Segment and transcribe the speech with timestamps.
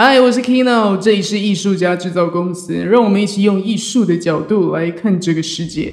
[0.00, 5.92] 嗨，我是 Kino，这里是艺术家制造公司，让我们一起用艺术的角度来看这个世界。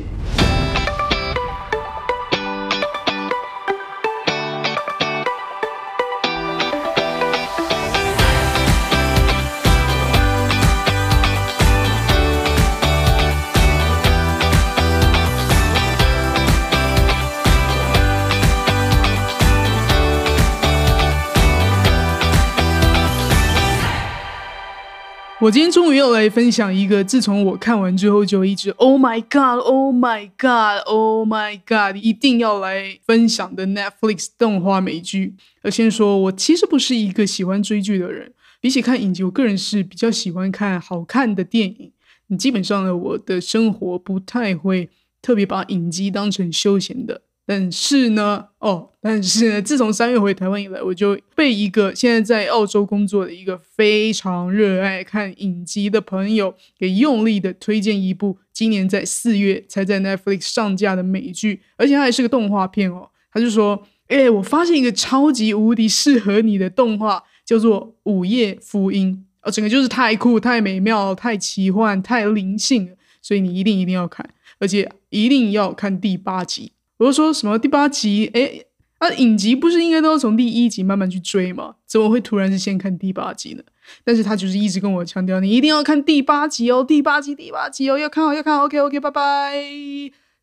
[25.45, 35.35] 我今天终于要来分享一个，自从我看完之后就一直 Oh my God, Oh my God, Oh my God，一定要来分享的 Netflix 动画美剧。
[35.61, 41.91] 而先说，我其实不是一个喜欢追剧的人，比起看影集，我个人是比较喜欢看好看的电影。
[42.25, 44.89] 你基本上呢，我的生活不太会
[45.21, 47.21] 特别把影集当成休闲的。
[47.47, 63.09] 但是呢，哦，但是呢，自从三月回台湾以来，我就被一个现在在澳洲工作的一个非常热爱看影集的朋友给用力的推荐一部今年在四月才在 Netflix 上架的美剧，而且它还是个动画片哦。
[63.31, 78.29] 他就说：“哎，我发现一个超级无敌适合你的动画，叫做《午夜福音》哦，整个就是太酷、太美妙、太奇幻、太灵性，所以你一定一定要看，而且一定要看第八集。”我就说什么第八集？
[78.33, 78.63] 哎，
[78.99, 81.75] 啊，影集不是应该都要从第一集慢慢去追吗？
[81.85, 83.63] 怎么会突然是先看第八集呢？
[84.03, 88.63] 但是他就是一直跟我强调，你一定要看第八集哦，第八集，第八集哦，要看好，要看好。
[88.63, 89.53] OK，OK，拜拜。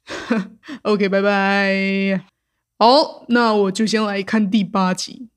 [0.83, 2.25] OK，拜拜。
[2.79, 5.29] 好，那我就先来看第八集。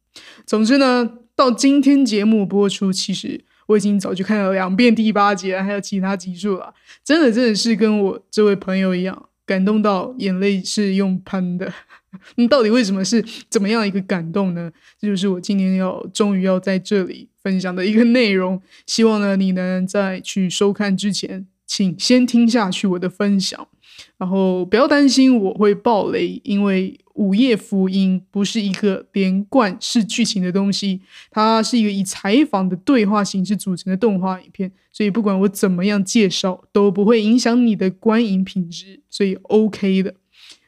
[0.45, 6.73] 总之呢，到今天节目播出，其实我已经早就看了两遍第八集了，还有其他集数了。
[7.03, 9.29] 真的，真的是跟我这位朋友一样。
[9.45, 11.71] 感动到眼泪是用喷的，
[12.35, 14.71] 那到底为什么是怎么样一个感动呢？
[14.99, 18.61] 这就是我今天要终于要在这里分享的一个内容。
[18.87, 23.67] 希望呢，你能在去收看之前，请先听下去我的分享。
[24.17, 40.13] 然后不要担心我会爆雷，因为《午夜福音》不是一个连贯式剧情的东西，它是一个以采访的对话形式组成的动画影片，所以不管我怎么样介绍，都不会影响你的观影品质，所以 OK 的。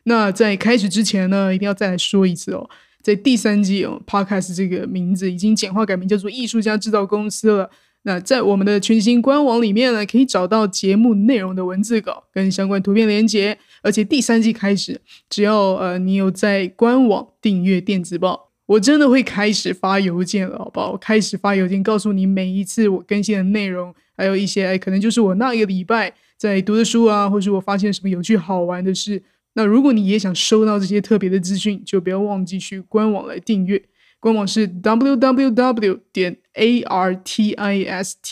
[0.04, 2.70] 那在开始之前呢，一定要再来说一次哦，
[3.02, 7.70] 在第三季哦，Podcast 这个名字已经简化改名叫做艺术家制造公司了。
[8.04, 13.60] 那在我们的全新官网里面呢，可以找到节目内容的文字稿跟相关图片连接。
[13.82, 15.00] 而且第三季开始，
[15.30, 20.92] 只要呃你有在官网订阅电子报，我真的会开始发邮件了，好不好？
[20.92, 29.24] 我开始发邮件告诉你每一次我更新的内容，还有一些可能就是我那一个礼拜在读的书啊，或是我发现什么有趣好玩的事。
[29.54, 33.82] 那如果你也想收到这些特别的资讯，就不要忘记去官网来订阅。
[34.20, 38.24] 官网是 www 点 artists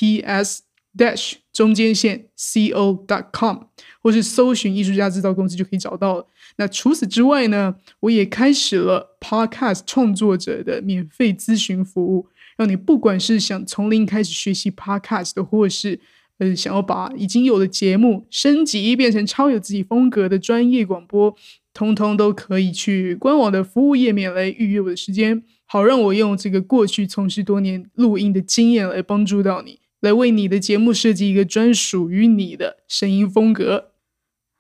[0.98, 3.58] dash 中间线 co dot com，
[4.06, 6.28] 或是搜寻艺术家制造公司就可以找到了。
[6.58, 16.00] 那除此之外呢，我也开始了 podcast 创作者的免费咨询服务，让你不管是想从零开始学习 podcast 的，或是
[16.38, 21.36] 呃想要把已经有的节目升级变成超有自己风格的专业广播，
[21.74, 25.42] 通通都可以去官网的服务页面来预约我的时间。
[25.66, 33.94] 好，让我用这个过去从事多年录音的经验来帮助到你，来为你的节目设计一个专属于你的声音风格。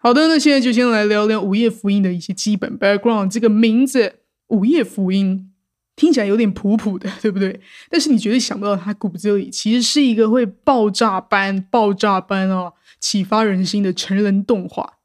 [0.05, 3.27] 好的，那现在就先来聊聊《午夜福音》的一些基本 background。
[3.27, 4.03] 这个名字
[4.49, 5.49] 《午夜福音》
[5.99, 7.59] 听起来有点普普的， 对不对？
[7.89, 14.99] 但是你绝对想不到，它骨子里其实是一个会爆炸般、爆炸般哦，启发人心的成人动画。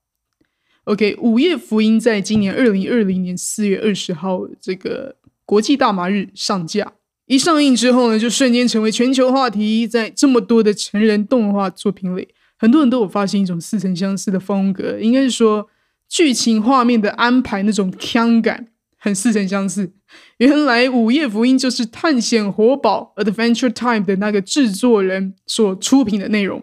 [0.85, 5.17] OK，《午夜福音》在今年二零二零年四月二十号这个。
[5.47, 6.93] 国际大麻日上架，
[7.25, 9.85] 一上映之后呢，就瞬间成为全球话题。
[9.89, 12.29] 在这么多的成人动画作品里，
[12.61, 15.67] 很多人都有发现一种似曾相识的风格，应该是说
[16.07, 18.67] 剧情画面的安排那种腔感
[18.99, 19.91] 很似曾相似。
[20.37, 26.63] 原来《午夜福音》就是《探险活宝 Adventure Time》的那个制作人所出品的内容。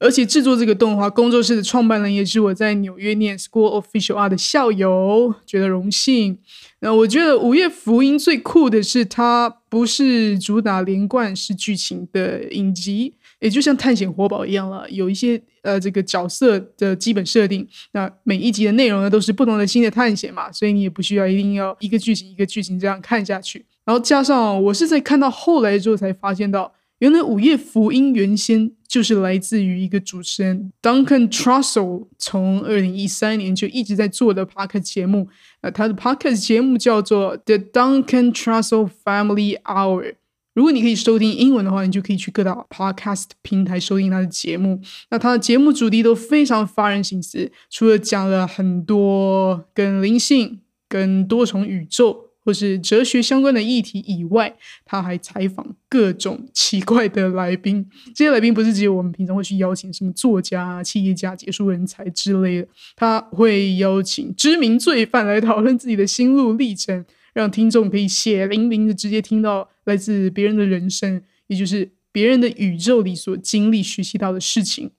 [0.00, 6.38] 而且制作这个动画工作室的创办人也是我在纽约念 School of Visual Art 的校友，觉得荣幸。
[6.80, 13.14] 那我觉得《午夜福音》最酷的是，它不是主打连贯式剧情的影集，
[13.44, 17.66] 也就像《探险活宝》一样了，有一些呃这个角色的基本设定。
[17.92, 23.64] 那每一集的内容呢，都是不同的新的探险嘛，所以你也不需要一定要一个剧情一个剧情这样看下去。
[23.84, 26.72] 然后加上我是在看到后来之后才发现到。
[27.00, 35.28] 原来《午夜福音》原先就是来自于一个主持人 Duncan Trussell，从二零一三年就一直在做的 podcast 节目。
[35.60, 40.14] 呃，他的 podcast 节目叫做 The Duncan Trussell Family Hour，
[40.54, 44.80] 如果你可以收听英文的话，你就可以去各大 podcast 平台收听他的节目。
[45.10, 54.54] 那他的节目主题都非常发人深思，除了讲了很多跟灵性、跟多重宇宙或是哲学相关的议题以外，
[54.84, 57.84] 他还采访各种奇怪的来宾。
[58.14, 67.04] 这些来宾不是只有我们平常会去邀请什么作家、企业家、杰出人才之类的，他会邀请知名罪犯来讨论自己的心路历程。
[67.34, 74.92] 让听众可以血淋淋的直接听到来自别人的人生，也就是别人的宇宙里所经历、学习到的事情。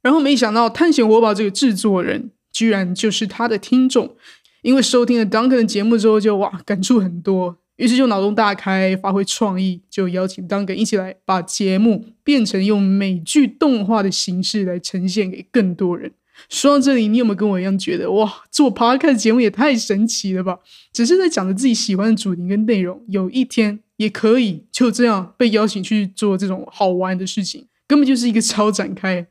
[0.00, 4.16] 然后没想到探险活宝这个制作人居然就是他的听众，
[4.62, 16.12] 因为收听了 Duncan 的节目之后，就哇感触很多，于是就脑洞大开，发挥创意，就邀请 Duncan 一起来把节目变成用美剧动画的形式来呈现给更多人。
[16.48, 20.58] 说到这里，你有没有跟我一样觉得哇，做 podcast 节目也太神奇了吧？
[20.92, 29.26] 只是在讲着自己喜欢的主题跟内容，有一天也可以就这样被邀请去做这种好玩的事情，根本就是一个超展开。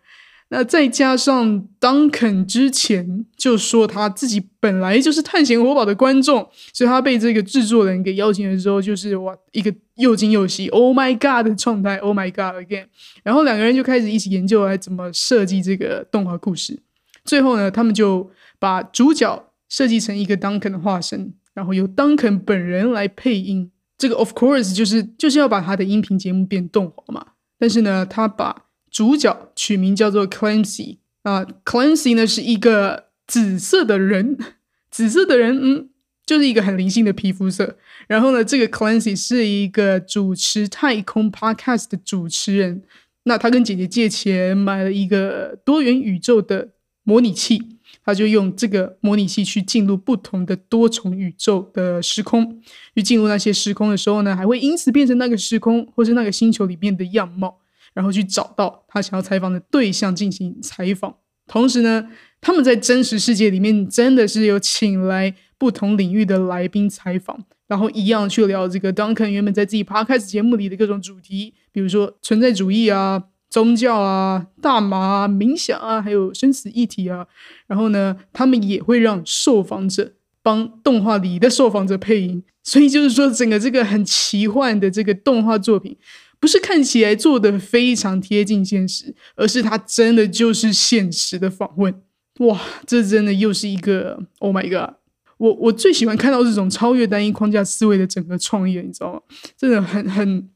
[0.53, 12.87] 那再加上 Duncan 之前就说他自己本来就是探险活宝的观众，所以他被这个制作人给邀请的时候，就是哇一个又惊又喜，Oh my God 的状态，Oh my God again。
[13.23, 16.77] 然后两个人就开始一起研究来怎么设计这个动画故事。
[17.23, 23.71] 最后呢，他们就把主角设计成一个 Duncan 的化身，然后由 Duncan 本人来配音。
[23.97, 27.25] 这个 Of course 就是就是要把他的音频节目变动画嘛。
[27.59, 34.37] 但是呢，他把主角取名叫做 Clancy 啊，Clancy 呢是一个紫色的人，
[34.89, 35.89] 紫色的人，嗯，
[36.25, 37.77] 就是一个很灵性的皮肤色。
[38.07, 42.81] 然后呢，这个 Clancy 是一个主持太空 Podcast 的主持人。
[43.25, 46.69] 那他跟姐姐借钱买了一个多元宇宙的。
[47.11, 47.61] 模拟器，
[48.05, 52.61] 他就用这个模拟器去进入不同的多重宇宙的时空，
[52.95, 57.57] 去进入那些时空的时候呢，还会因此变成那个时空或是那个星球里面的样貌，
[57.93, 61.13] 然后去找到他想要采访的对象进行采访。
[61.47, 62.07] 同时呢，
[62.39, 73.25] 他们在真实世界里面真的是有请来不同领域的来宾采访，然后一样去聊这个 Duncan 原本在自己 Podcast 节目里的各种主题，比如说存在主义啊。
[73.51, 77.27] 宗教啊，大麻，冥想啊，还有生死议题啊，
[77.67, 85.97] 然后呢，他们也会让受访者帮动画里的受访者配音，所以就是说，整个这个很奇幻的这个动画作品，
[86.39, 91.93] 不是看起来做的非常贴近现实，而是它真的就是现实的访问。
[92.39, 92.57] 哇，
[92.87, 94.95] 这真的又是一个 Oh my God！
[95.37, 99.19] 我我最喜欢看到这种超越单一框架思维的整个创业，你知道吗？
[99.57, 100.49] 真的很很。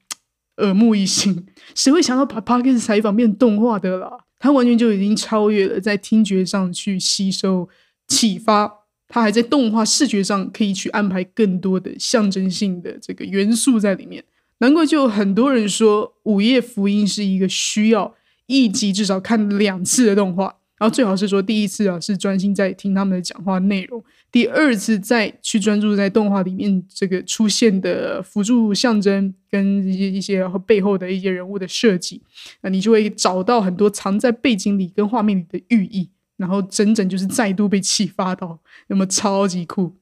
[0.58, 4.10] 耳目一新， 谁会想到把 podcast 采访变动画的啦？
[4.40, 7.68] 它完全就已经超越了在听觉上去吸收
[8.08, 8.72] 启发，
[9.08, 14.24] 它还在动画视觉上可以去安排更多的象征性的这个元素在里面。
[14.60, 18.16] 难怪就很多人说《午夜福音》是一个需要
[18.46, 20.56] 一集至少看两次的动画。
[20.86, 32.22] 然后最好是说，第一次啊是专心在听他们的讲话内容，第二次再去专注在动画里面这个出现的辅助象征跟一些一些背后的一些人物的设计，
[32.62, 39.96] 那你就会找到很多藏在背景里跟画面里的寓意，然后整整就是再度被启发到，那么超级酷。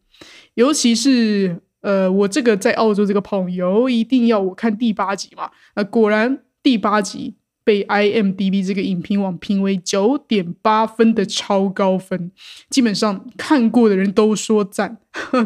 [0.56, 7.36] 尤其是呃，我这个在澳洲这个朋友一定要我看第八集嘛，那果然第八集。
[7.64, 12.32] 被 IMDB 这个影评网评为九点八分的超高分，
[12.70, 14.98] 基本上看过的人都说赞，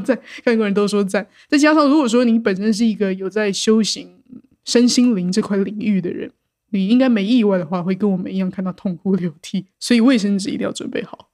[0.03, 1.27] 在看过人都说赞。
[1.47, 4.15] 再加上如果说你本身是一个有在修行
[4.65, 6.31] 身心灵这块领域的人，
[6.71, 9.65] 你应该没意外的话，会跟我们一样看到痛哭流涕。
[9.79, 11.29] 所以卫生纸一定要准备好。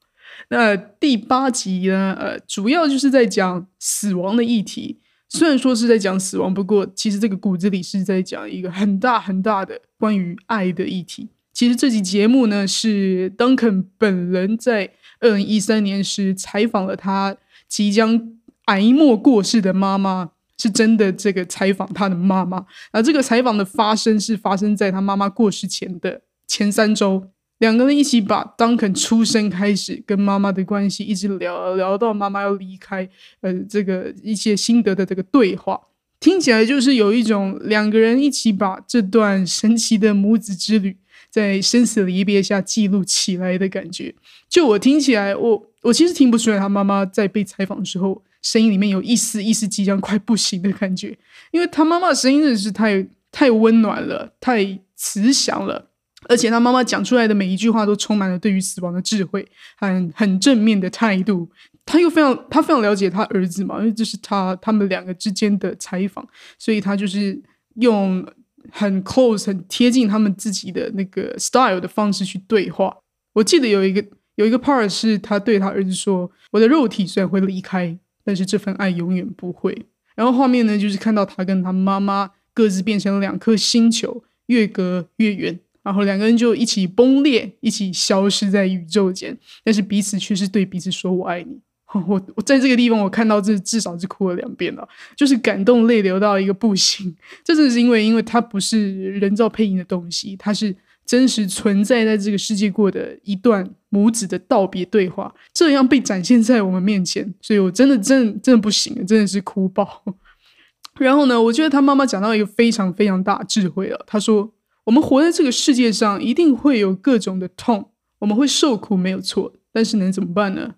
[0.50, 2.16] 那第八集呢？
[2.20, 5.00] 呃，主要就是在讲死亡的议题。
[5.36, 11.28] 虽然说是在讲死亡，不过其实这个骨子里是在讲一个很大很大的关于爱的议题。
[11.52, 17.36] 其实这集节目呢，是 Duncan 本人在二零一三年时采访了他
[17.68, 22.68] 即将癌末过世的妈妈，是真的这个采访他的妈妈。
[22.92, 27.30] 而这个采访的发生是发生在他妈妈过世前的前三周。
[27.64, 33.08] 两个人一起把 Duncan 出生开始跟妈妈的关系一直聊聊到妈妈要离开，
[33.40, 35.80] 呃，这个一些心得的这个对话，
[36.20, 40.98] 听起来就是有一种两个人一起把这段神奇的母子之旅
[41.30, 44.14] 在生死离别下记录起来的感觉。
[44.50, 51.18] 就我听起来，我我其实听不出来他妈妈在被采访的时候声音里面有一丝一丝即将快不行的感觉，
[51.52, 55.92] 因为他妈妈的声音真的是太太温暖了，太慈祥了。
[56.30, 61.50] 而且他妈妈讲出来的每一句话都充满了对于死亡的智慧，很很正面的态度。
[61.86, 66.26] 他又非常他非常了解他儿子嘛，因为这是他他们两个之间的采访，
[66.58, 67.38] 所以他就是
[67.76, 68.26] 用
[68.72, 72.96] 很 close、很贴近他们自己的那个 style 的方式去对话。
[73.34, 85.60] 我记得有一个有一个 part 是他对他儿子说：“我的肉体虽然会离开，但是这份爱永远不会。”然后画面呢，就是看到他跟他妈妈各自变成了两颗星球，越隔越远。
[85.84, 91.60] 然后两个人就一起崩裂，一起消失在宇宙间，但是彼此却是对彼此说“我爱你”。
[92.08, 97.16] 我我在这个地方，我看到这至少是哭了两遍了，就是感动泪流到一个不行。
[97.46, 100.76] 这正是因为，因为它不是人造配音的东西，它是
[101.06, 110.04] 真实存在在这个世界过的一段母子的道别对话，这样被展现在我们面前，所以我真的真的真的不行，真的是哭爆。
[110.98, 114.52] 然后呢，我觉得他妈妈讲到一个非常非常大智慧了，他说。
[114.86, 119.54] 我们活在这个世界上，一定会有各种的痛，我们会受苦，没有错。
[119.72, 120.76] 但是能怎么办呢？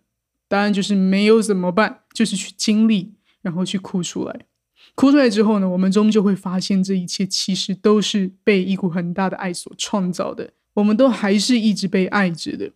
[0.48, 4.46] 答案就是没有怎么办，就是去经历，然后去哭出来。
[4.94, 10.52] 哭出来之后呢，我们终究会发现，这一切其实都是被一股很大的爱所创造的。
[10.76, 12.72] 我们都还是一直被爱着的。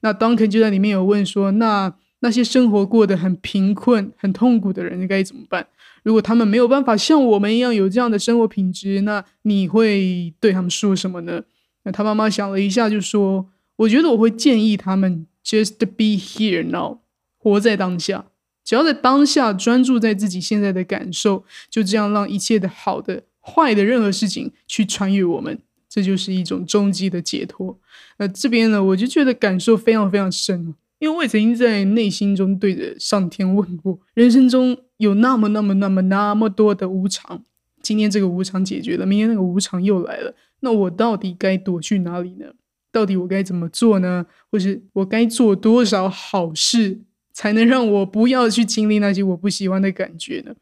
[0.00, 5.66] 那 Duncan 就在里面有问说：那那些生活过得很贫困、很痛苦的人应该怎么办？
[6.02, 11.42] 如果他们没有办法像我们一样有这样的生活品质，那你会对他们说什么呢？
[11.82, 17.00] 那他妈妈想了一下，就说：“我觉得我会建议他们 just be here now，
[17.36, 18.24] 活在当下，
[18.64, 25.58] 只要在当下专注在自己现在的感受，就这样让一切的好的、坏的任何事情去穿越我们，
[25.90, 27.78] 这就是一种终极的解脱。”
[28.16, 30.74] 那这边呢，我就觉得感受非常非常深。
[31.04, 37.44] 因为我也曾经在内心中对着上天问过：人生中有那么、那么、那么、那么多的无常，
[37.82, 42.46] 今天这个无常解决了，明天那个无常又来了，那我到底该躲去哪里呢？
[42.90, 44.24] 到底我该怎么做呢？
[44.50, 47.02] 或是我该做多少好事，
[47.34, 50.54] 才能让我不要去经历那些我不喜欢的感觉呢？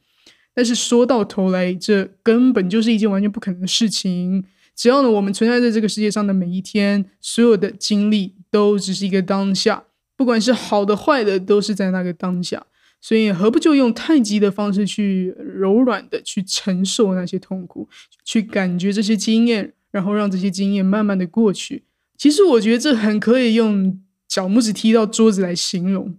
[0.52, 4.44] 但是说到头来，这根本就是一件完全不可能的事情。
[4.74, 9.84] 只要呢，我们存在在这个世界上的每一天，所有的经历都只是一个当下。
[10.22, 12.64] 不管是好的坏的，都是在那个当下，
[13.00, 17.88] 所以何不就用太极的方式去柔软的去承受那些痛苦，
[18.24, 21.82] 去感觉这些经验，然后让这些经验慢慢的过去。
[22.16, 26.16] 其实我觉得这很可以用脚拇指踢到桌子来形容。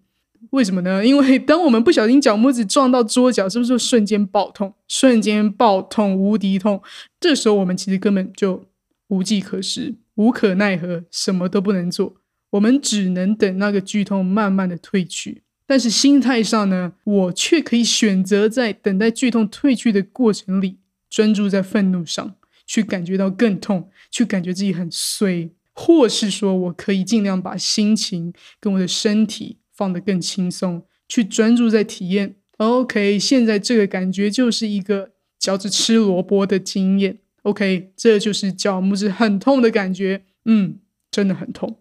[0.49, 1.05] 为什么呢？
[1.05, 4.73] 因为当我们不小心脚拇指撞到桌角，是不是瞬间爆痛？
[4.89, 6.83] 瞬间爆痛，无敌痛。
[7.21, 8.65] 这时候我们其实根本就
[9.07, 12.17] 无计可施，无可奈何，什么都不能做。
[12.53, 20.77] 我们只能等那个剧痛慢慢的退去，但是心态上呢，我却可以选择在等待剧痛退去的过程里，
[21.09, 22.35] 专注在愤怒上，
[22.67, 32.35] 去感觉到更痛，去感觉自己很衰，或是说我可以尽量把心情跟我的身体放得更轻松，去专注在体验。
[32.57, 37.17] OK，现在这个感觉就是一个脚趾吃萝卜的经验。
[37.41, 40.23] OK，这就是脚拇指很痛的感觉。
[40.45, 40.77] 嗯，
[41.09, 41.79] 真的很痛。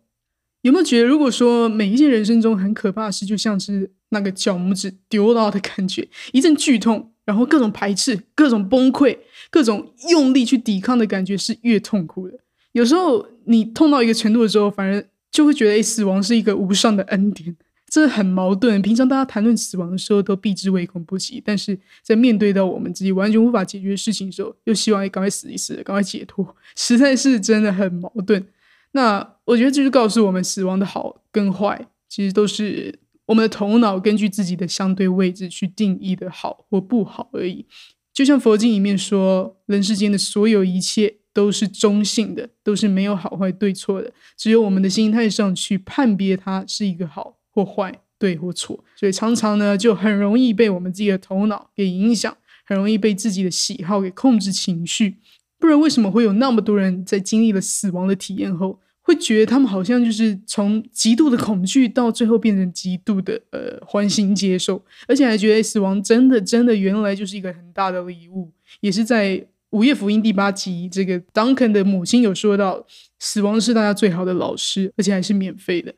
[0.62, 9.18] 有没有觉得，如果说每一件人生中很可怕的事，就像是那个脚拇指丢到的感觉，一阵剧痛，然后各种排斥、各种崩溃、
[9.50, 12.38] 各种用力去抵抗的感觉，是越痛苦的。
[12.72, 17.56] 有时候你痛到一个程度的时候，反而就会觉得，哎，死亡是一个无上的恩典，
[17.90, 18.80] 这很矛盾。
[18.80, 28.46] 平常大家谈论死亡的时候，都避之唯恐不及，但是在面对到我们自己完全无法解决的事情的时候，又希望赶快死一死，赶快解脱，实在是真的很矛盾。
[28.92, 37.66] 那我觉得这就告诉我们，死亡的好跟坏，其实都是我们的头脑根据自己的相对位置去定义的好或不好而已。
[38.14, 48.82] 就像佛经里面说，人世间的所有一切都是中性的，都是没有好坏对错的，只有我们的心态上去判别它是一个好或坏、对或错。
[48.96, 55.16] 所以常常呢，就很容易被我们自己的头脑给影响，很容易被自己的喜好给控制情绪。
[55.58, 68.50] 不然为什么会有那么多人在经历了死亡的体验后，会觉得他们好像就是从极度的恐惧到最后变成极度的呃欢欣接受，而且还觉得死亡真的真的原来就是一个很大的礼物。
[68.80, 69.30] 也是在
[69.70, 72.86] 《午夜福音》第八集，这个 Duncan 的母亲有说到，
[73.18, 75.94] 死亡是大家最好的老师，而且还是免费的。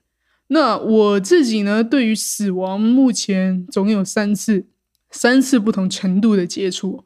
[0.48, 4.66] 那我自己呢，对于死亡目前总有三次，
[5.10, 7.04] 三次不同程度的接触。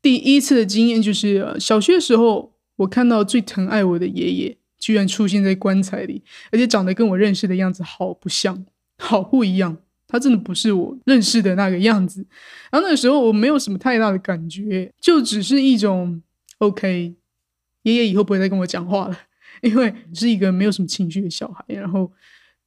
[0.00, 6.22] 第一次的经验就是小学的时候，我看到最疼爱我的爷爷居然出现在棺材里，
[6.52, 8.66] 而且长得跟我认识的样子好不像，
[8.98, 9.78] 好不一样。
[10.06, 12.20] 他真的不是我认识的那个样子。
[12.70, 16.20] 然后那个时候我没有什么太大的感觉，就只是一种
[16.58, 17.14] OK，
[17.84, 19.18] 爷爷以后不会再跟我讲话了，
[19.62, 21.64] 因为是一个没有什么情绪的小孩。
[21.68, 22.12] 然后，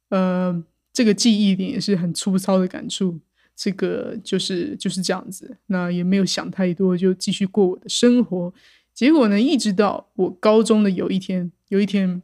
[0.08, 0.60] 呃，
[0.92, 3.20] 这个记忆点也是很粗糙的感触。
[3.54, 8.52] 这个就是就是这样子，那也没有想太多，就继续过我的生活。
[8.98, 12.20] 结果呢，一直到我高中的有一天，有一天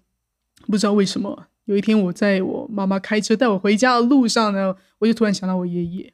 [0.66, 6.12] 不知道为什么，有一天我在我妈妈开车带我回家的路上呢，我就突然想到我爷爷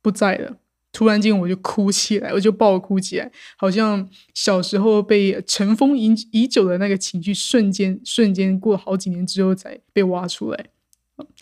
[0.00, 0.56] 不在了。
[0.92, 10.66] 突然间我就哭起来，我就爆哭起来，好像小时候被尘封已已久的那个情绪，瞬间瞬间过好几年之后才被挖出来，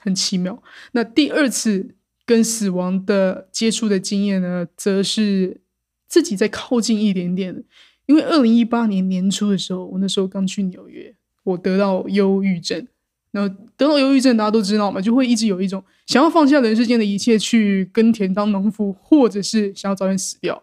[0.01, 0.61] 很奇妙。
[0.91, 1.95] 那第二次
[2.25, 5.61] 跟死亡的接触的经验呢，则是
[6.09, 7.63] 自己再靠近一点点。
[8.07, 12.87] 因为二零一八年年初的时候，我那时候刚去纽约，我得到忧郁症。
[13.33, 20.63] 那得到忧郁症，大家都知道嘛，就会一直有一种想要放下人世间的一切，去耕田当农夫，或者是想要早点死掉。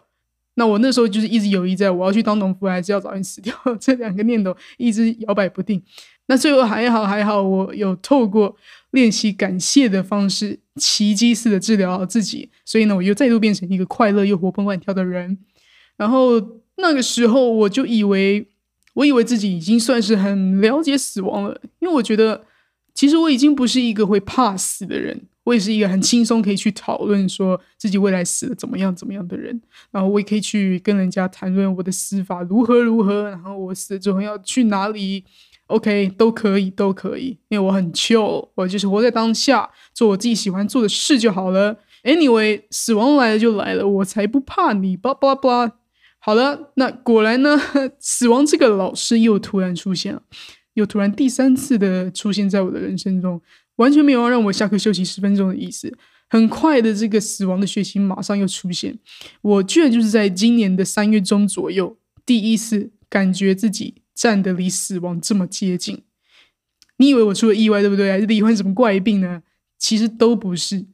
[0.55, 5.81] 那我那时候就是一直犹豫，在我要去当农夫，还是要早点死掉， 这两个念头一直摇摆不定。
[6.27, 8.55] 那最后还好还好，我有透过
[8.91, 15.37] 练习感谢的方式，奇迹似的治疗好自己，所以呢，我又再度变成一个快乐又活蹦乱跳的人。
[15.97, 16.39] 然后
[16.77, 18.47] 那个时候，我就以为，
[18.93, 22.43] 我以为自己已经算是很了解死亡了，因为我觉得。
[22.95, 29.59] 其实我已经不是一个会怕死的人，我也是一个很轻松可以去讨论说自己未来死了怎么样怎么样的人。
[29.89, 35.23] 然后我也可以去跟人家谈论我的死法如何如何，然后我死了之后要去哪里
[35.65, 41.75] ，OK 都可以都可以，因为我很 chill，我就是活在当下，做我自己喜欢做的事就好了。
[42.03, 45.79] Anyway，死亡来了就来了，我才不怕你，叭叭叭。
[46.25, 47.59] 好了，那果然呢，
[47.99, 50.23] 死亡这个老师又突然出现了。
[50.75, 53.41] 又突然第三次的出现在我的人生中，
[53.75, 55.95] 完全没有让我下课休息十分钟的意思。
[56.29, 58.97] 很快的，这个死亡的学习马上又出现。
[59.41, 66.03] 我居然就是在今年的三月中左右，第一次感觉自己站得离死亡这么接近。
[66.97, 68.09] 你以为我出了意外，对不对？
[68.09, 69.43] 还是罹患什么怪病呢？
[69.77, 70.85] 其实都不是。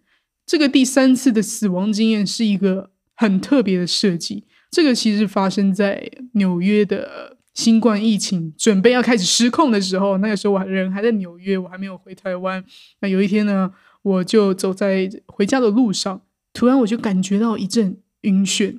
[0.46, 4.44] 这个第三次的死亡经验是一个很特别的设计。
[4.70, 7.38] 这个其实发生在纽约的。
[7.56, 12.64] 新冠疫情准备要开始失控的时候，那个时候我人还在纽约，我还没有回台湾。
[13.02, 13.70] 那有一天呢，
[14.02, 16.22] 我就走在回家的路上，
[16.54, 18.78] 突然我就感觉到一阵晕眩，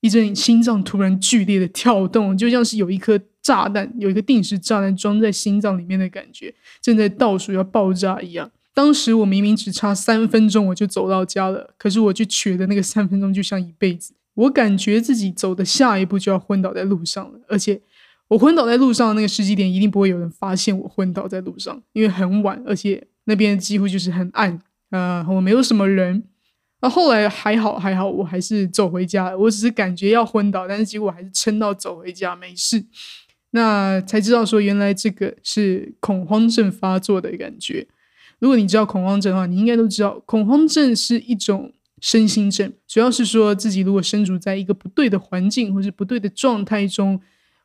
[0.00, 8.48] 一阵心脏突然剧烈的跳动，就像是有一颗炸弹，有一个定时炸弹装在心脏里面的感觉，正在倒数要爆炸一样。
[8.72, 14.14] 当时我明明只差三分钟我就走到家了，可是我就觉得那个三分钟就像一辈子。
[14.34, 17.80] 我感觉自己走的下一步就要昏倒在路上了，而且。
[18.28, 24.58] 我昏倒在路上那个时机点，一定不会有人发现我昏倒在路上，因为很晚，而且那边几乎就是很暗，
[24.90, 26.24] 呃，我没有什么人。
[26.80, 29.36] 那后来还好，还好，我还是走回家。
[29.36, 32.82] 我只是感觉要昏倒，但是结果还是撑到走回家，没事。
[33.50, 37.86] 那才知道说，原来这个是恐慌症发作的感觉。
[38.38, 47.20] 如果你知道恐慌症的话，你应该都知道，恐慌症是一种身心症，主要是说自己如果身处在一个不对的环境或是不对的状态中。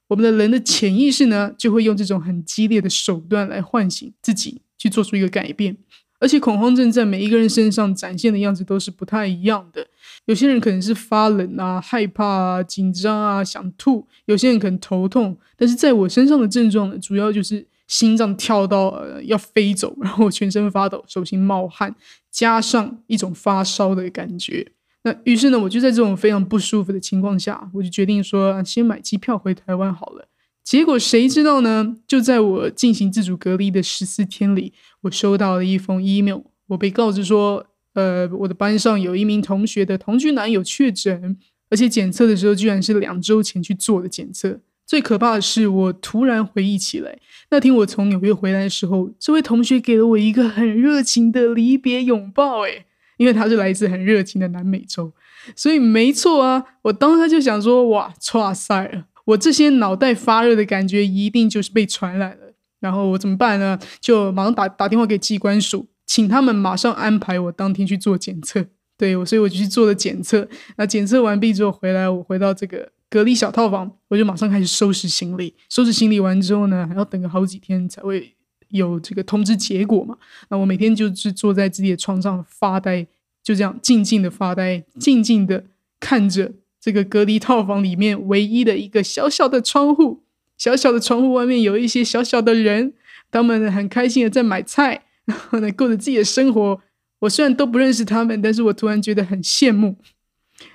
[0.07, 5.77] 我们的人的潜意识呢，就会用这种很激烈的手段来唤醒自己，去做出一个改变。
[6.19, 9.85] 而且恐慌症在每一个人身上展现的样子都是不太一样的。
[10.25, 15.37] 有些人可能是发冷啊、害怕啊、紧张啊、想吐；有些人可能头痛。
[15.55, 21.93] 但是在我身上的症状呢，主要就是心脏跳到呃要飞走，然后全身发抖、手心冒汗，
[22.31, 24.71] 加上一种发烧的感觉。
[25.03, 30.27] 那于是呢，我就在这种非常不舒服的情况下，我就决定说先买机票回台湾好了。
[30.63, 31.95] 结果谁知道呢？
[32.07, 34.71] 就在我进行自主隔离的十四天里，
[35.01, 41.35] 我收到了一封 email，我被告知说，呃，我的班上有一名同学的同居男友确诊，
[41.71, 44.59] 而且检测的时候居然是两周前去做的检测。
[44.89, 47.15] 最可怕的是，我突然回忆起来，
[47.51, 55.11] 那天我从纽约回来的时候，这位同学给了我一个很热情的离别拥抱，诶因为他是来自很热情的南美洲，
[55.55, 56.65] 所以没错啊。
[56.81, 59.05] 我当时就想说，哇，哇塞了！
[59.25, 62.55] 我这些脑袋发热的感觉一定就是被传染了。
[62.79, 63.77] 然后我怎么办呢？
[64.01, 68.65] 就马上打打电话给机关署，请他们马上安排我当天去做检测。
[68.97, 70.49] 对，我所以我就去做了检测。
[70.77, 75.55] 那检测完毕之后回来，我回到这个隔离小套房，我就马上开始收拾行李。
[75.69, 78.35] 收拾行李完之后呢，还要等个好几天才会。
[78.71, 80.15] 有这个通知结果嘛？
[80.49, 83.03] 那我每天就是坐在自己的床上发呆，
[83.41, 85.65] 就这样静静的发呆，静静的
[85.99, 90.21] 看着这个隔离套房里面唯一的一个小小的窗户，
[90.55, 92.93] 小小的窗户外面有一些小小的人，
[93.31, 96.79] 他们很开心的在买菜，然后呢过着自己的生活。
[97.21, 99.97] 我虽然都不认识他们，但是我突然觉得很羡慕。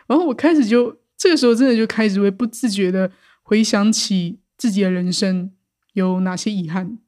[0.08, 3.10] 然后我开始就这个时候真的就开始会不自觉的
[3.42, 5.50] 回想起自己的人生
[5.94, 6.98] 有哪些遗憾。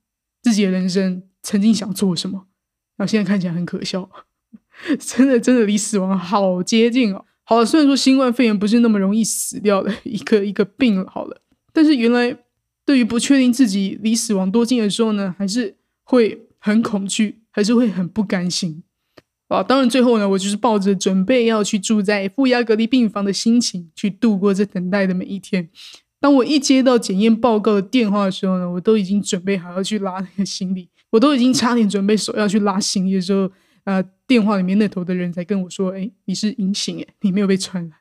[0.43, 2.47] 自己的人生曾经想做什么，
[2.97, 4.09] 然后现在看起来很可笑，
[4.99, 7.27] 真的真的离死亡好接近哦。
[7.43, 11.43] 好了，虽然说新冠肺炎不是那么容易死掉的一个一个病好了，
[11.75, 12.35] 但是原来
[12.87, 18.83] 对于不确定自己离死亡多近的时候呢，还是会很恐惧，还是会很不甘心
[19.49, 19.63] 啊。
[19.63, 25.69] 当然最后呢，我就是抱着准备要去住在负压隔离病房的心情去度过这等待的每一天。
[26.19, 33.51] 当我一接到检验报告的电话的时候呢，我都已经准备好要去拉那个行李，我都已经差点准备手要去拉行李的时候，
[33.85, 37.99] 呃，电话里面那头的人才跟我说：“哎，你是阴性，哎，你没有被传染。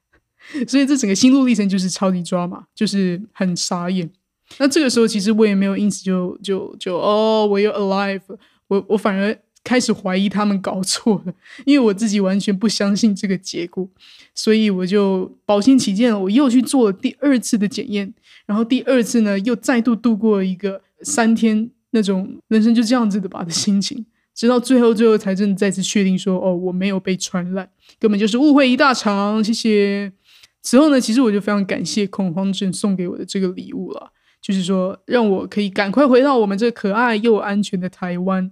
[0.65, 4.09] ”所以这整个心路历程就是超级抓马，就是很傻眼。
[4.57, 8.21] 那这个时候其实我也没有因此就就就哦，我又 alive，
[8.67, 11.33] 我我反而开始怀疑他们搞错了，
[11.65, 13.89] 因为我自己完全不相信这个结果，
[14.35, 18.13] 所以我就保险起见，我又去做了第二次的检验，
[18.45, 27.67] 然后第二次呢又再度度过一个三天那种人生就这样子的吧的心情，直到最后最后才真的再次确定说哦我没有被传染，
[27.99, 30.13] 根本就是误会一大场，谢谢。
[30.61, 34.11] 此后呢，其实我就非常感谢恐慌症送给我的这个礼物了，
[34.45, 38.51] 就是说让我可以赶快回到我们这可爱又安全的台湾。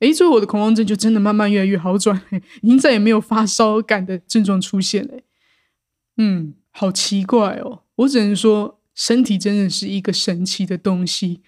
[0.00, 2.20] 诶，最后我的恐慌症就真的慢慢越来越好转，
[2.60, 5.14] 已经再也没有发烧感的症状出现了。
[6.18, 11.40] 嗯，好奇怪哦，我只能说身体真的是一个神奇的东西。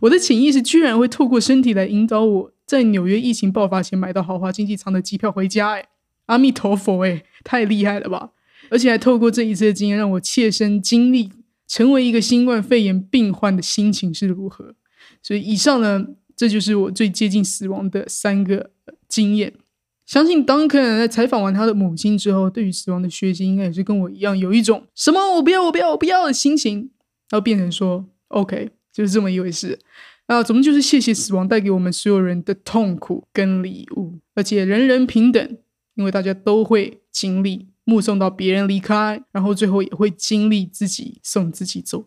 [0.00, 5.74] 我的潜意识居然会透过身体来引导我在纽约疫情爆发前买到豪华经济舱的机票回家。
[5.74, 5.86] 诶，
[6.26, 8.30] 阿弥陀佛，诶，太厉害了吧！
[8.70, 11.30] 而且还透过这一次的经验，让我切身经历
[11.68, 14.74] 成为一个新冠肺炎病患的心情是如何。
[15.22, 16.04] 所以以上呢，
[16.34, 18.70] 这就是我最接近死亡的三个
[19.06, 19.52] 经验。
[20.06, 26.90] 相信 Duncan 在采访完他的母亲之后，对于死亡的学习，应该也是跟我一样，有一种什么我不要我不要我不要的心情，
[27.28, 29.78] 然后变成说 OK，就是这么一回事。
[30.26, 35.58] 啊，总之就是谢谢死亡带给我们所有人的痛苦跟礼物，而且人人平等，
[35.94, 37.66] 因为大家都会经历。
[37.88, 42.04] 目送到别人离开，然后最后也会经历自己送自己走，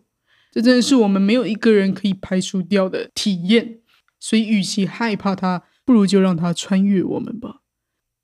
[0.52, 3.80] 这真的是我们没有一个人可以排除掉的体验。
[4.20, 7.62] 所以，与其害怕它，不如就让它穿越我们吧。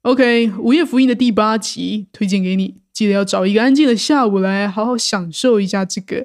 [0.03, 6.25] OK，《午夜福音》的第八集推荐给你，记得要找一个安静的下午来好好享受一下这个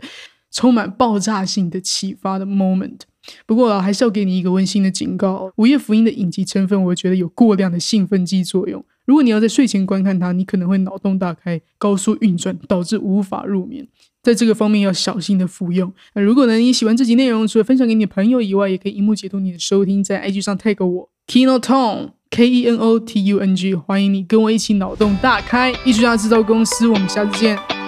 [0.52, 3.00] 充满爆炸性的启发的 moment。
[3.48, 8.86] 不过，还是要给你一个温馨的警告：《午夜福音》的影集成分，我觉得有过量的兴奋剂作用。
[9.06, 13.88] 如果你要在睡前观看它，你可能会脑洞大开、高速运转，导致无法入眠。
[14.22, 15.92] 在这个方面要小心的服用。
[16.16, 25.74] 那如果呢你喜欢这集内容，除了分享给你的朋友以外，也可以荧幕解读你的收听，在 IG 上 tag 我 Kenotong K E N O T U N G，欢迎你跟我一起脑洞大开。
[25.84, 27.83] 艺术家制造公司，我们下次见。